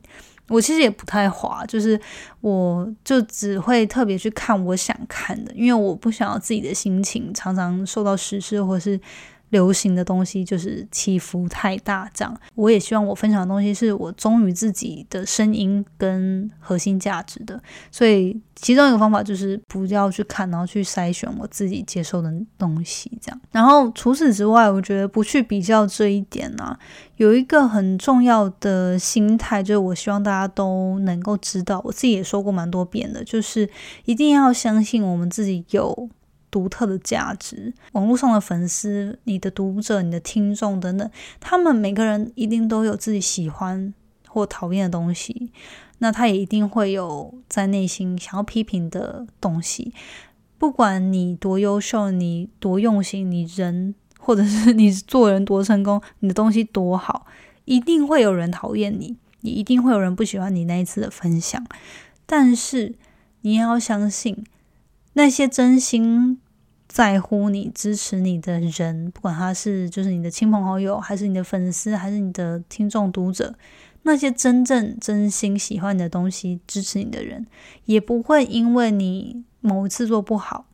[0.49, 2.01] 我其实也不太滑，就是
[2.41, 9.01] 我就只会特别去看我想看的，因为我不想要自己的心情常常受到时事或是。
[9.51, 23.41] 流行的东西就是起伏太大，这样我也希望我分享的东西是我忠于自己的声音跟核心价值的，所以其中一个方法就是不要去看，然后去筛选我自己接受的东西，这样。
[23.53, 26.77] 然后除此之外，我觉得不去比较这一点呢，
[27.17, 33.69] 有一个很重要的心态，就是我希望大家都能够知道，我自己也说过蛮多遍的，就是
[34.05, 36.11] 一定要相信我们自己有。
[36.51, 43.93] 独特的价值，网络上的粉丝、你的读者、你的听众等等，他们每个人一定都有自己喜欢
[44.27, 45.51] 或讨厌的东西，
[45.99, 49.93] 那他也一定会有在内心想要批评的东西。
[50.57, 57.27] 不管你多优秀，你多用心，你人或者是你做人多成功，你的东西多好，
[57.65, 61.65] 一定会有人讨厌你，你一定会有人不喜欢你那一次的分享。
[62.27, 62.95] 但是
[63.43, 64.45] 你也要相信。
[65.19, 66.41] 那些真心
[66.87, 73.57] 在乎你、支持你的人，不管他是就是你的亲朋好友，还是你的粉丝，还是你的听众读者，
[74.03, 77.45] 那些真正真心喜欢你的东西、支持你的人，
[77.87, 80.67] 也不会因为你某一次做不好，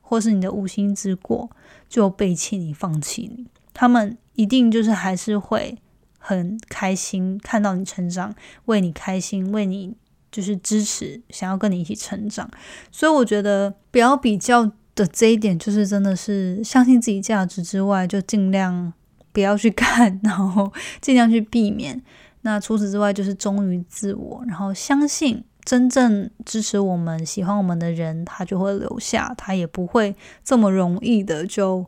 [0.00, 1.50] 或是你的无心之过，
[1.88, 3.48] 就背弃你、放弃你。
[3.74, 5.76] 他们一定就是还是会
[6.20, 8.32] 很开心看到你成长，
[8.66, 9.96] 为你开心，为你。
[10.30, 12.48] 就是支持，想要跟你一起成长，
[12.90, 18.92] 所以我觉得不要比较的这一点，就是真的是相信自己价值之外，就尽量
[19.32, 22.02] 不要去看， 然后尽量去避免。
[22.42, 30.14] 那除此之外，就是忠于自我，然后相信真正支持我们、喜欢我们的人，他就会留下，他也不会
[30.44, 31.84] 这么容易的就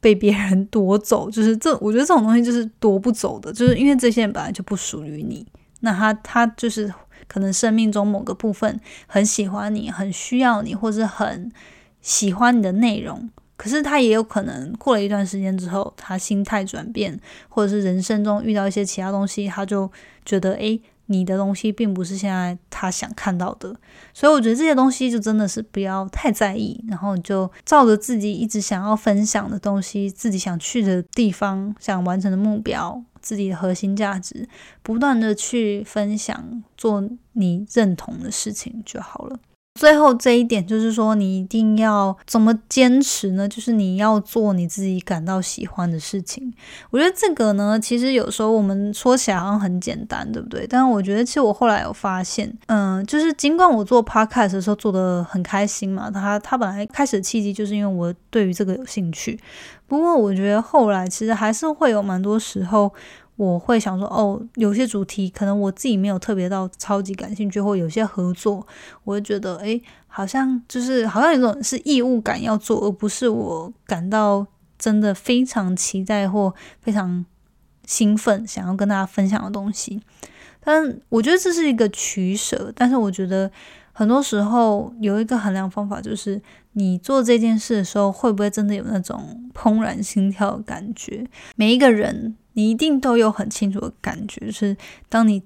[0.00, 1.30] 被别人 夺走。
[1.30, 5.46] 就是这，我觉得这种东西就是夺不走的，就是因为这些人本来就不属于你。
[5.80, 6.90] 那他他就是
[7.26, 11.50] 可能生命中某个部分很喜欢你、很需要你，或是很
[12.00, 13.30] 喜欢你的内容。
[13.56, 19.90] 可是他也有可能过了一段时间之后，他心态转变，或者是人生中遇到一些其他东西，他就
[20.24, 23.74] 觉得，诶，你的东西并不是现在他想看到的。
[24.12, 34.46] 所以我觉得这些东西就真的是不要太在意，然后就照着自己一直想要分享的东西，自己想去的地方，想完成的目标，自己的核心价值，
[34.82, 39.40] 不断的去分享，做你认同的事情就好了。
[39.74, 43.48] 最后这一点就是说，你一定要怎么坚持呢？
[43.48, 46.54] 就是你要做你自己感到喜欢的事情。
[46.90, 50.64] 我觉得这个呢，其实有时候我们说起来好像很简单，对不对？
[50.64, 59.40] 但是我觉得，其实我后来有发现，嗯，就是尽管我做 podcast 的时候做的很开心嘛，他他本来开始的契机就是因为我对于这个有兴趣。
[59.88, 62.92] 不过我觉得后来其实还是会有蛮多时候。
[63.36, 68.64] 我会想说，哦，有些主题可能我自己没有特别到超级感兴趣，或有些合作，
[69.02, 74.46] 我会觉得，诶，好像就是好像有种是义务感要做，而不是我感到
[74.78, 77.26] 真的非常期待或非常
[77.84, 80.00] 兴奋想要跟大家分享的东西。
[80.60, 83.50] 但我觉得这是一个取舍，但是我觉得
[83.92, 86.40] 很多时候有一个衡量方法，就是
[86.74, 91.26] 你做这件事的时候，会不会真的有那种怦然心跳的感觉？
[91.56, 92.36] 每一个人。
[92.54, 94.76] 你一定都有很清楚的感觉，就是
[95.08, 95.42] 当你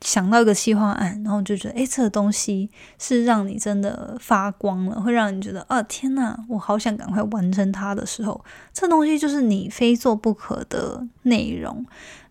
[0.00, 11.84] 想到一个计划案，然后就觉得，诶，这个东西是让你真的发光了，会让你觉得，啊，天呐，我好想赶快完成它的时候，这东西就是你非做不可的内容。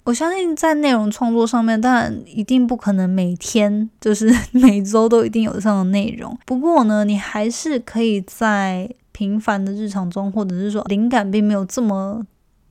[0.05, 6.37] 我相信在内容创作上面，当然一定不可能每天就是每周都一定有这样的内容。
[6.45, 12.25] 不过呢，你还是可以在平凡的日常中，或者是说灵感并没有这么。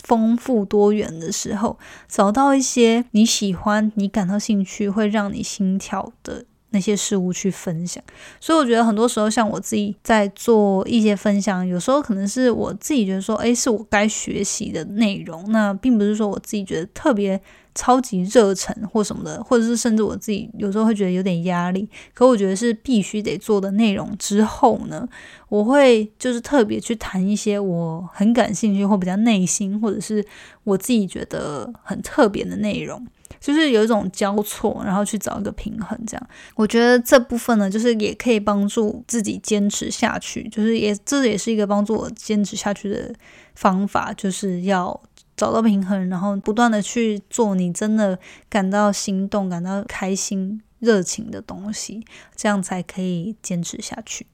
[0.07, 8.03] 丰富多元的时候，找到一些你喜欢、你感到兴趣、会让你心跳的那些事物去分享。
[8.41, 15.51] 所以我觉得很多时候，像我自己在做一些分享，有时候可能是我自己觉得说，诶，是我该学习的内容。
[15.51, 17.41] 那并不是说我自己觉得特别。
[17.79, 24.17] 超级热忱或什么的，或者是甚至我自己有时候会觉得有点压力，可我觉得是必须得做的内容。
[24.17, 25.07] 之后呢，
[25.51, 30.25] 我会就是特别去谈一些我很感兴趣或比较内心，或者是
[30.65, 33.07] 我自己觉得很特别的内容，
[33.41, 35.99] 就是有一种交错，然后去找一个平衡。
[36.07, 43.15] 这样，我觉得这部分呢，就是也可以帮助自己坚持下去，就是也这也是一个帮助我坚持下去的
[43.55, 45.01] 方法，就是要。
[45.37, 52.03] 找到平衡，然后不断的去做你真的感到心动、感到开心、热情的东西，
[52.35, 54.27] 这样才可以坚持下去。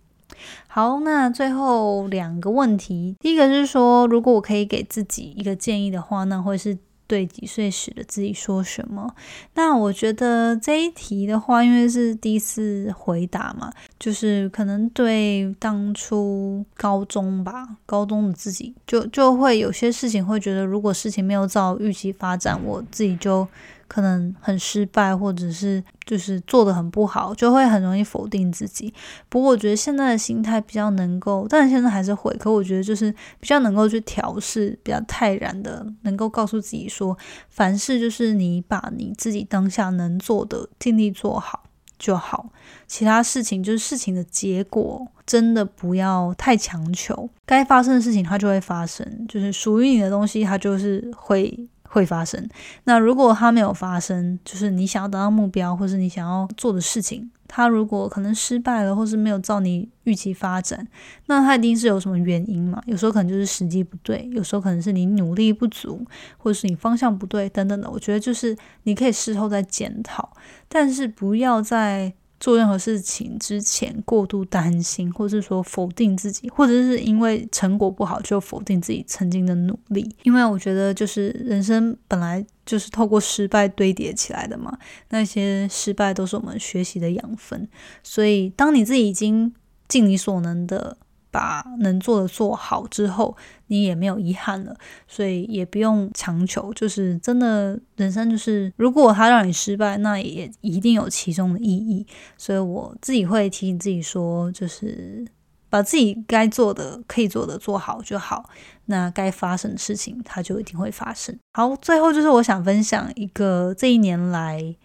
[0.68, 6.78] 好，那最后两个问题，第一个是说，如果我可以给自己一个建议的话，那会是。
[7.12, 9.14] 对几岁时的自己说什么？
[9.52, 23.46] 那我觉得这一题的话，因为是第一次回答嘛，就是可能对当初高中吧，高中的自己就就会有些事情会觉得，如果事情没有照预期发展，我自己就。
[23.92, 28.90] 可能很失败，或者是就是做的很不好，就会很容易否定自己。
[29.28, 32.34] 不过我觉得现在的心态比较能够，但现在还是会。
[32.38, 37.14] 可我觉得就是比较能够去调试，比较泰然的，能够告诉自己说，
[37.50, 41.64] 凡事就是你把你自己当下能做的尽力做好
[41.98, 42.48] 就好，
[42.86, 47.28] 其他事情就是事情的结果，真的不要太强求。
[47.44, 51.68] 该发生的事情它就会发生，就是属于你的东西它就是会。
[51.92, 52.48] 会发生。
[52.84, 60.88] 那如果它没有发生，就是你想要达到目标，或是你想要做的事情，它如果可能失败了，或是没有照你预期发展，
[61.26, 62.82] 那它一定是有什么原因嘛？
[62.86, 66.02] 有时候可能就是时机不对，有时候可能是你努力不足，
[66.38, 67.90] 或者是你方向不对等等的。
[67.90, 70.32] 我觉得就是你可以事后再检讨，
[70.68, 72.14] 但是不要在。
[72.42, 80.12] 做任何事情之前过度担心，或者是说否定自己，或者是因为成果不好就否定自己曾经的努力。
[80.24, 84.76] 因为我觉得，就是人生本来就是透过失败堆叠起来的嘛，
[85.10, 87.68] 那些失败都是我们学习的养分。
[88.02, 89.54] 所以，当你自己已经
[89.86, 90.96] 尽你所能的。
[91.32, 93.34] 把能做的做好之后，
[93.68, 94.76] 你也没有遗憾了，
[95.08, 96.72] 所以也不用强求。
[96.74, 102.06] 就是真的，人生就是，如果他让你失败，那也一定有其中的意义。
[102.36, 105.26] 所以我自己会提醒自己说，就是
[105.70, 108.50] 把自己该做的、可以做的做好就好。
[108.84, 111.34] 那该发生的事情，它就一定会发生。
[111.54, 114.76] 好，最后就是我想分享一个这一年来，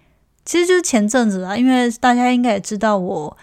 [0.45, 3.38] 其实就是前阵子啊，因为大家应该也知道我。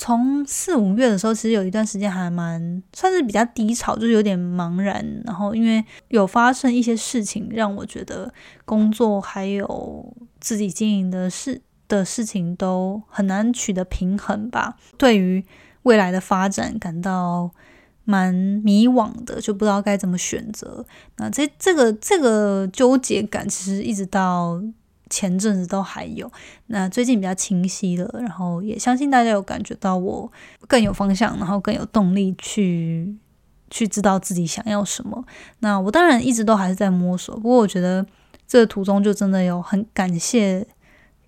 [0.00, 5.04] 从四五月的时候，其实有一段时间还蛮算是比较低潮，就是有点茫然。
[5.24, 8.32] 然后因为有发生一些事情，让我觉得
[8.64, 14.76] 工作还有自己经营的事的事情都很难取得平衡吧。
[14.96, 15.44] 对于
[15.82, 17.50] 未来的发展感到
[18.04, 20.86] 蛮迷惘的，就不知道该怎么选择。
[21.16, 24.62] 那这这个这个纠结感，其实一直到。
[25.10, 26.30] 前阵子都还有，
[26.66, 30.30] 那最近比较清晰了，然后也相信大家有感觉到我
[30.66, 33.16] 更有方向，然后更有动力去
[33.70, 35.24] 去知道自己想要什么。
[35.60, 38.04] 那我当然一直都还是在摸索，不过我觉得
[38.46, 40.66] 这个途中就真的有很感谢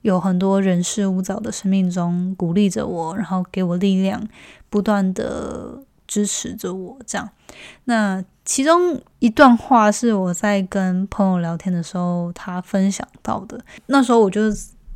[0.03, 4.27] 有很多人事物在我的生命中鼓励着我，然后给我力量，
[4.71, 6.99] 不断的支持着我。
[7.07, 7.31] 这样，
[7.85, 8.23] 那。
[8.43, 13.57] 其中一段话是我在跟朋友聊天的时候，他分享到的。
[13.87, 14.51] 那时候我就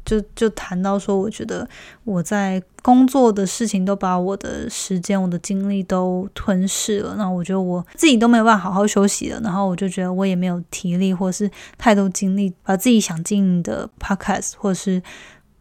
[0.04, 1.68] 就就谈到说，我觉得
[2.02, 7.14] 我在工作的事情都把我的时间、我的精力都吞噬了。
[7.16, 9.40] 那我觉得我自己都没有办法好好休息了。
[9.40, 11.48] 然后我就觉得我也没有体力或是
[11.78, 15.00] 太多精力把自己想经营的 podcast 或是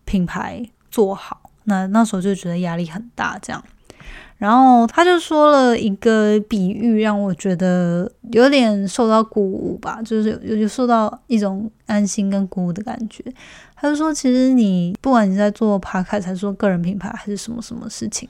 [0.03, 1.51] 品牌做好。
[1.65, 3.63] 那那时候就觉得压力很大，这样。
[4.43, 13.23] 然后他就说了一个比喻，让我觉得有点受到鼓舞吧，就是有有受到一种安心跟鼓舞的感觉。
[13.73, 18.27] 他就说，其实你不管你在做 podcast 还是做个人品牌，还是什么什么事情，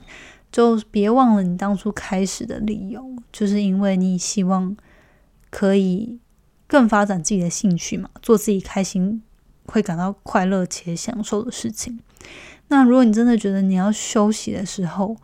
[0.52, 4.76] 就别忘了你当初开始的理由，就是因为你希望
[5.50, 6.20] 可以
[6.68, 9.20] 更发展自己的兴趣嘛，做自己开心、
[9.66, 11.98] 会感到快乐且享受的事情。
[12.68, 15.16] 那如果你真的觉得你要休息的时候，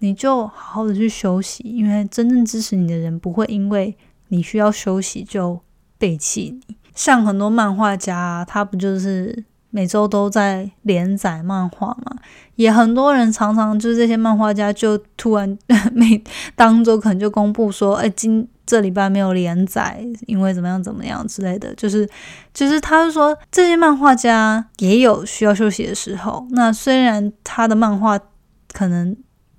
[0.00, 3.96] 你就好好的去休息，因为真正支持你的人不会因为
[4.28, 5.60] 你需要休息就
[5.98, 6.76] 背弃你。
[6.94, 12.16] 像很多漫画家，他不就是每周都在连载漫画嘛？
[12.56, 15.58] 也很多人常常就是这些漫画家就突然
[15.92, 16.22] 每
[16.54, 21.74] 当周可能就公布说，哎，今这礼拜没有连载，因为怎么样怎么样之类的。
[21.74, 22.08] 就是
[22.52, 26.46] 就是他是说这些漫画家也有需要休息的时候。
[26.50, 28.18] 那虽然他的漫画
[28.72, 29.16] 可能。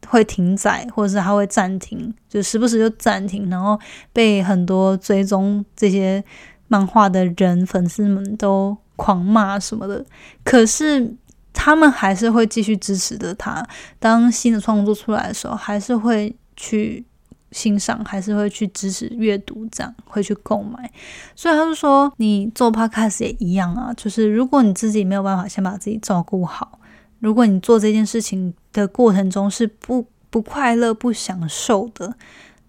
[0.09, 3.79] 会停载，或者是它会暂停，就时不时就暂停，然后
[4.11, 6.23] 被很多追踪这些
[6.67, 10.03] 漫画的人粉丝们都狂骂什么的。
[10.43, 11.15] 可是
[11.53, 13.63] 他们还是会继续支持着他。
[13.99, 17.05] 当新的创作出来的时候，还是会去
[17.51, 20.91] 欣赏，还是会去支持阅读，这样会去购买。
[21.35, 26.79] 所以他就说，你做 podcast 也一样啊，就是如果你自己没有办法先把自己照顾好。
[27.19, 32.15] 如果你做这件事情的过程中是不不快乐、不享受的，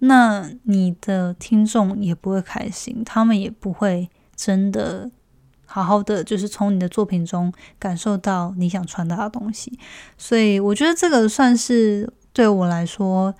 [0.01, 5.11] 那你的听众也不会开心，他们也不会真的
[5.67, 9.79] 好好的，就是从你的作品中感受到你想传达的东西。
[10.17, 13.35] 所以，我觉得这个算是对我来说。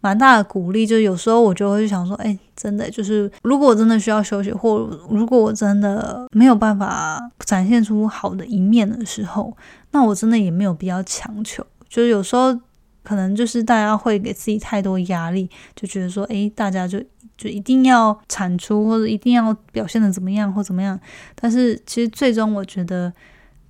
[0.00, 4.78] 蛮大的鼓励，就有时候我就会想说，哎，真的就是，如果我真的需要休息，或
[5.10, 9.56] 如果我真的没有办法展现出好的一面的时候，
[9.90, 11.66] 那我真的也没有必要强求。
[11.88, 12.54] 就是有时候
[13.02, 17.02] 可能就是大家会给自己太多压力，就觉得说，诶，大家就
[17.36, 20.98] 就一定要产出，或者一定要表现的怎么样或怎么样。
[21.34, 23.12] 但是其实最终我觉得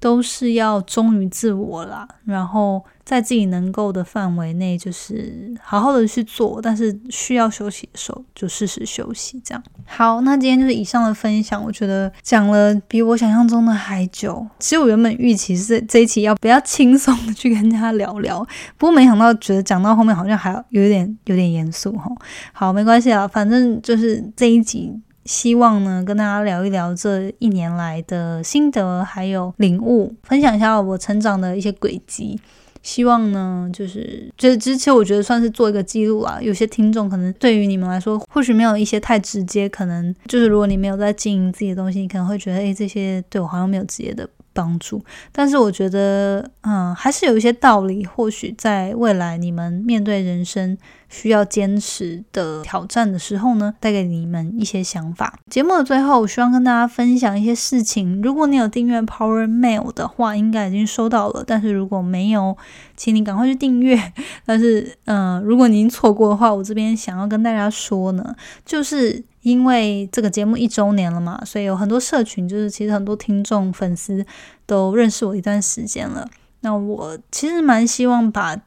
[0.00, 2.84] 都是要忠于自我啦，然后。
[3.08, 9.40] 在自己能够的范围内，就是好好的去做，但是需要休息的时候就适时休息。
[9.42, 14.46] 这样好，那今天就是以上的分享，我觉得讲了比我想象中的还久。
[14.58, 18.46] 其实我原本预期是这一期要比较轻松的去跟大家聊聊，
[18.76, 22.12] 不过没想到觉得讲到后面好像还有点有点严肃哈。
[22.52, 24.92] 好，没关系啊，反正就是这一集，
[25.28, 32.40] 希望呢跟大家聊一聊这一年来的心得还有领悟，分享一下我成长的一些轨迹。
[32.82, 36.38] 希望呢，就是这之前我觉得算是做一个记录啦。
[36.40, 44.26] 有些听众可能对于你们来说，或许没有一些太直接，可能就是如果你没有在经营自己的东西，你可能会觉得，诶，这些对我好像没有直接的。
[44.54, 45.00] 帮助，
[45.30, 48.04] 但是我觉得，嗯，还是有一些道理。
[48.04, 50.76] 或许在未来，你们面对人生
[51.08, 55.38] 需要坚持的挑战的时候呢，带给你们一些想法。
[55.50, 58.20] 节目的最后，我希望跟大家分享一些事情。
[58.22, 61.42] 如果你有订阅 Power Mail 的话，应该已经收到了。
[61.46, 62.56] 但是如果没有，
[62.96, 64.12] 请你赶快去订阅。
[64.46, 68.34] 但是，嗯，如果您错过的话，我这边想要跟大家说呢，
[68.64, 69.24] 就是。
[69.42, 74.26] 因为这个节目一周年了嘛，所以有很多社群，就是其实很多听众粉丝
[74.66, 76.28] 都认识我一段时间了。
[76.60, 78.60] 那我其实蛮希望把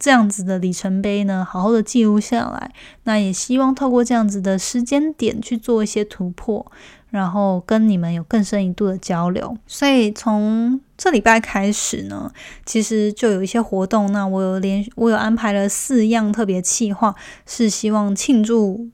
[0.00, 2.72] 这样子的里程碑呢，好好的记录下来。
[3.04, 6.66] 那也希望透过这样子的时间点去做一些突破，
[7.10, 9.56] 然后跟你们有更深一度的交流。
[9.66, 12.32] 所以从这礼拜开始呢，
[12.64, 14.10] 其实就有一些活动。
[14.10, 17.14] 那我有连我有安排了四样特别企划，
[17.46, 18.88] 是希望庆祝。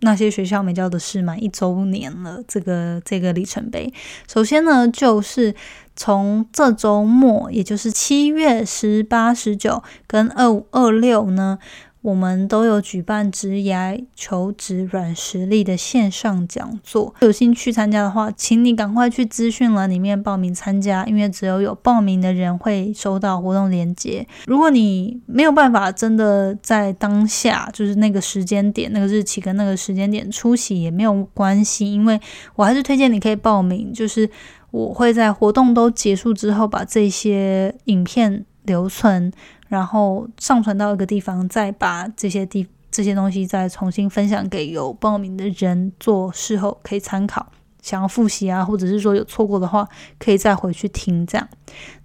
[0.00, 3.92] 那些学校没教的事满一周年了，这个这个里程碑。
[4.32, 5.52] 首先呢，就是
[5.98, 11.58] 从这周末，也就是七月十八、十九跟二五、二六呢。
[12.00, 24.24] 我们都有举办职涯求职软实力的线上讲座，有兴趣参加的话，请你赶快去资讯栏里面报名参加，因为只有有报名的人会收到活动链接。
[24.46, 32.18] 如果你没有办法真的在当下，就是那个时间点、那个日期跟那个时间点出席也没有关系，因为
[32.54, 34.30] 我还是推荐你可以报名，就是
[34.70, 39.32] 我会在活动都结束之后把这些影片留存。
[39.68, 47.52] 然后上传到一个地方，再把这些地这些东西再重新分享给有报名的人做事后可以参考。
[47.82, 49.86] 想要复习啊，或者是说有错过的话，
[50.18, 51.26] 可以再回去听。
[51.26, 51.48] 这样，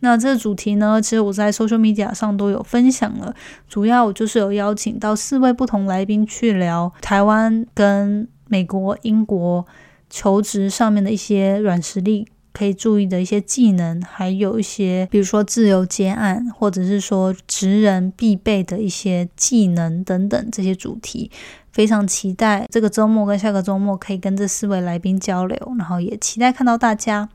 [0.02, 3.34] 那这个主题呢，其实我在 social media 上都有分享了。
[3.68, 9.66] 主要我就是有邀请到四位不同来宾去聊台湾跟美国、英国
[10.10, 12.28] 求职上面的一些软实力。
[12.54, 21.32] 可以注意的一些技能，还有一些，比如说自由接案，或者是说职人必备的一些技能等等这些主题，
[21.72, 27.28] 非常期待这个周末跟下个周末可以跟这四位来宾交流，然后也期待看到大家。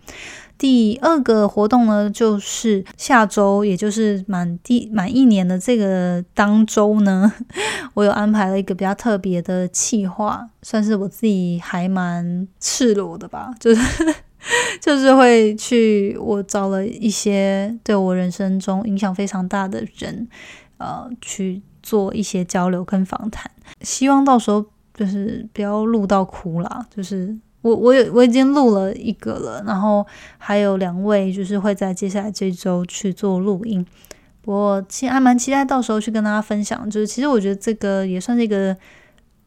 [0.56, 7.32] 第二个活动呢，就是下周，也就是满第满一年的这个当周呢，
[7.94, 14.14] 我有安排了一个比较特别的企划，算是我自己还蛮赤裸的吧，就是。
[14.80, 20.28] 就是会去，我找了一些对我人生中影响非常大的人，
[20.78, 23.50] 呃，去做一些交流跟访谈。
[23.82, 24.64] 希望到时候
[24.94, 26.86] 就是不要录到哭啦。
[26.94, 30.06] 就是我我有我已经录了一个了，然后
[30.38, 33.84] 还有两位就是会在接下来这周去做录音。
[34.44, 36.88] 我其实还蛮期待到时候去跟大家分享。
[36.88, 38.76] 就是其实我觉得这个也算是一个。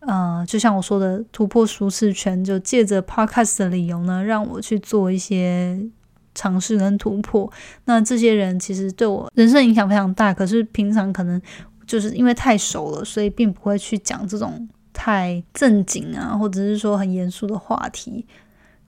[0.08, 5.80] 嗯，就像我说的，突破舒适圈，就借着 podcast 的理由呢，让我去做一些
[6.34, 7.52] 尝试跟突破。
[7.86, 11.40] 那这些人其实对我人生影响非常大，可是平常可能
[11.86, 18.26] 就是因为太熟了，所以并不会去讲这种太正经啊，或者是说很严肃的话题。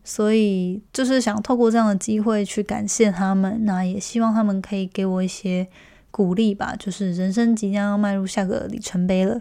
[0.04, 5.68] 所以就是想透过这样的机会去感谢他们，那也希望他们可以给我一些
[6.12, 6.76] 鼓励吧。
[6.78, 9.40] 就是人生即将要迈入下个里程碑了。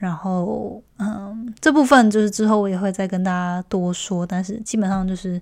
[0.00, 5.38] 然后，嗯，这部分就是之后我也会再跟大家多说，但是基本上就是，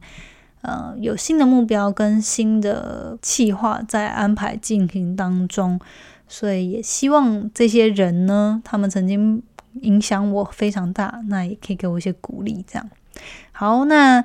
[0.62, 5.78] 呃，有新的目标跟新的计划在安排进行当中，
[6.26, 9.40] 所以也希望这些人呢，他们曾经
[9.82, 12.64] 影响我非常大，那也可以给我一些鼓励。
[12.66, 12.90] 这样，
[13.52, 14.24] 好，那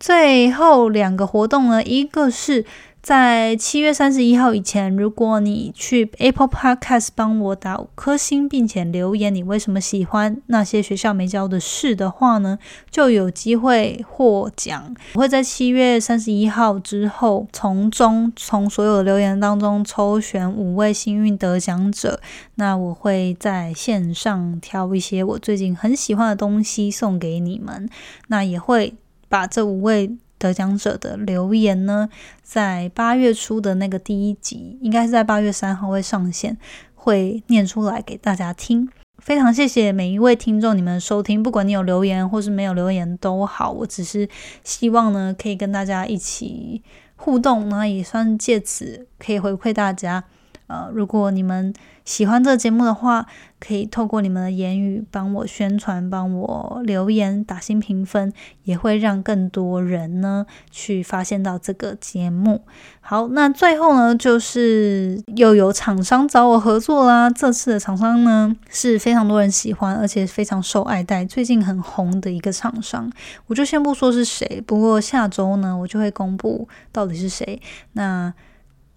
[0.00, 2.66] 最后两个活动呢，一个是。
[3.00, 12.58] 在七月三十一号以前，如果你去 Apple Podcast 帮我打五颗星，并且留言你为什么喜欢那些学校没教的事的话呢，
[12.90, 14.94] 就有机会获奖。
[15.14, 22.20] 我会在七月三十一号之后，从中从所有留言当中抽选五位幸运得奖者。
[22.56, 27.88] 那我会在线上挑一些我最近很喜欢的东西送给你们。
[28.26, 28.94] 那也会
[29.28, 30.18] 把这五位。
[30.38, 32.08] 得奖者的留言呢，
[32.42, 36.56] 在八月初的那个第一集，应该是在八月三号会上线，
[36.94, 38.88] 会念出来给大家听。
[39.18, 44.28] 非常谢谢每一位听众你们收听，不管你有留言或是没有留言都好，我只是
[44.62, 46.82] 希望呢，可以跟大家一起
[47.16, 50.24] 互动，那也算借此可以回馈大家。
[50.68, 51.72] 呃，如果你们
[52.04, 53.26] 喜欢这个节目的话，
[53.58, 58.32] 可以透过你们的言语帮我宣传，帮我留言打新评分，
[58.64, 62.62] 也会让更多人呢去发现到这个节目。
[63.00, 67.30] 好，那最后呢，就是又有厂商找我合作啦。
[67.30, 73.10] 这次的厂商呢是非常多人喜欢，而且非常受爱戴，最近很红的一个厂商。
[73.46, 77.60] 我就先不说是谁，不过下周呢，我就会公布到底是谁。
[77.94, 78.34] 那。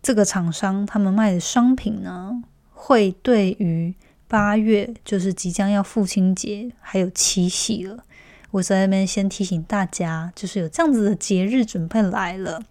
[0.02, 2.42] 这个厂商他们卖的商品呢，
[2.72, 3.94] 会对于
[4.28, 8.04] 八月就是即将要父亲节还有七夕了，
[8.50, 12.62] 我在那边先提醒大家，就是有这样子的节日准备来了，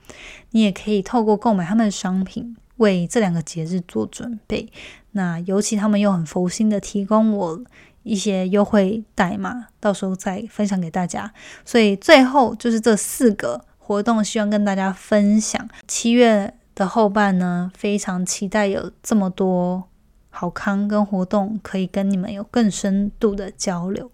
[0.50, 4.68] 你也可以透过购买他们的商品为这两个节日做准备。
[5.12, 7.60] 那尤其他们又很佛心的提供我
[8.02, 11.32] 一些优惠代码，到时候再分享给大家。
[11.64, 16.54] 所以最后就是这四个活动，希望跟大家分享七月。
[16.80, 19.84] 的后半呢，非常期待有这么多
[20.30, 24.10] 好康跟活动，可以跟你们有更深度的交流。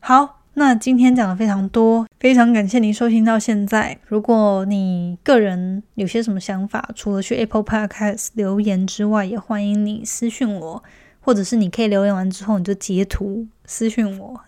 [0.00, 0.40] 好。
[0.54, 3.96] 那今天讲的非常多，非常感谢您收听到现在。
[4.04, 10.82] 如果你个人有些什么想法，除了去 Apple Podcast 留言之外，也欢迎你私讯我，
[11.22, 14.38] 或者是你可以留言完之后你就截图私信我，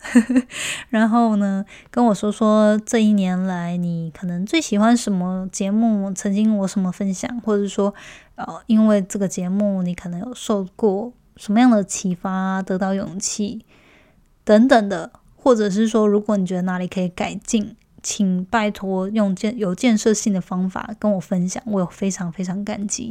[0.91, 7.95] 然后呢跟我说说这一年来你可能最喜欢什么节目，曾经我什么分享，或者说
[8.35, 13.65] 呃因为这个节目你可能有受过什么样的启发，得到勇气
[14.45, 15.11] 等等的。
[15.37, 23.11] 或者是说，如果你觉得哪里可以改进，请拜托用建有建设性的方法跟我分享，我有非常非常感激。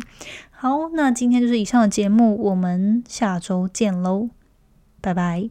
[0.51, 4.29] 好，那今天就是以上的节目，我们下周见喽，
[5.01, 5.49] 拜拜。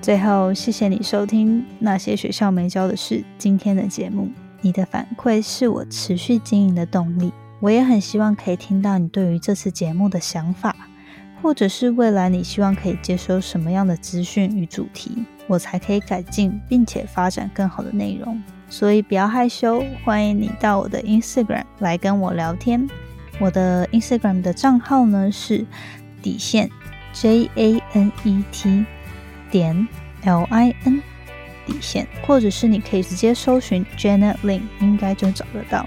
[0.00, 7.32] 最后，谢谢你收听那些学校没教的事今天的节目，你的反馈是我持续经营的动力。
[7.60, 10.76] 我也很希望可以听到你对于这次节目的想法。
[11.44, 18.42] 或者是未来你希望可以接收什么样的资讯与主题，我才可以改进并且发展更好的内容。
[18.70, 22.88] 所以不要害羞，欢迎你到我的 Instagram 来跟我聊天。
[23.38, 25.66] 我的 Instagram 的账号呢是
[26.22, 26.70] 底线
[27.12, 28.86] J A N E T
[29.50, 29.86] 点
[30.22, 31.02] L I N
[31.66, 35.86] 底线，或者是你可以直接搜寻 Janet Lin，应该就找得到。